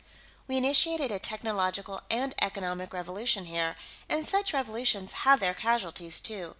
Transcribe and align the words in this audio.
We 0.47 0.57
initiated 0.57 1.11
a 1.11 1.19
technological 1.19 2.01
and 2.09 2.33
economic 2.41 2.91
revolution 2.91 3.45
here, 3.45 3.75
and 4.09 4.25
such 4.25 4.51
revolutions 4.51 5.13
have 5.29 5.39
their 5.39 5.53
casualties, 5.53 6.19
too. 6.19 6.49